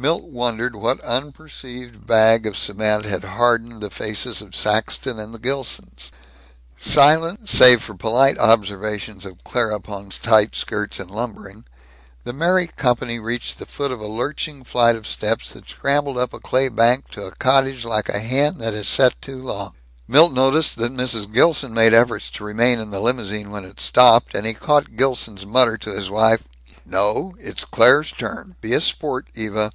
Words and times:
Milt 0.00 0.22
wondered 0.22 0.76
what 0.76 1.00
unperceived 1.00 2.06
bag 2.06 2.46
of 2.46 2.56
cement 2.56 3.04
had 3.04 3.24
hardened 3.24 3.80
the 3.82 3.90
faces 3.90 4.40
of 4.40 4.54
Saxton 4.54 5.18
and 5.18 5.34
the 5.34 5.40
Gilsons. 5.40 6.12
Silent 6.78 7.50
save 7.50 7.82
for 7.82 7.96
polite 7.96 8.38
observations 8.38 9.26
of 9.26 9.42
Claire 9.42 9.72
upon 9.72 10.10
tight 10.10 10.54
skirts 10.54 11.00
and 11.00 11.10
lumbering, 11.10 11.64
the 12.22 12.32
merry 12.32 12.68
company 12.68 13.18
reached 13.18 13.58
the 13.58 13.66
foot 13.66 13.90
of 13.90 13.98
a 14.00 14.06
lurching 14.06 14.62
flight 14.62 14.94
of 14.94 15.04
steps 15.04 15.52
that 15.54 15.68
scrambled 15.68 16.16
up 16.16 16.32
a 16.32 16.38
clay 16.38 16.68
bank 16.68 17.08
to 17.10 17.26
a 17.26 17.32
cottage 17.34 17.84
like 17.84 18.08
a 18.08 18.20
hen 18.20 18.58
that 18.58 18.74
has 18.74 18.86
set 18.86 19.20
too 19.20 19.42
long. 19.42 19.72
Milt 20.06 20.32
noticed 20.32 20.76
that 20.78 20.92
Mrs. 20.92 21.32
Gilson 21.34 21.74
made 21.74 21.92
efforts 21.92 22.30
to 22.30 22.44
remain 22.44 22.78
in 22.78 22.90
the 22.90 23.00
limousine 23.00 23.50
when 23.50 23.64
it 23.64 23.80
stopped, 23.80 24.36
and 24.36 24.46
he 24.46 24.54
caught 24.54 24.94
Gilson's 24.94 25.44
mutter 25.44 25.76
to 25.78 25.90
his 25.90 26.08
wife, 26.08 26.44
"No, 26.86 27.34
it's 27.40 27.64
Claire's 27.64 28.12
turn. 28.12 28.54
Be 28.60 28.72
a 28.72 28.80
sport, 28.80 29.26
Eva." 29.34 29.72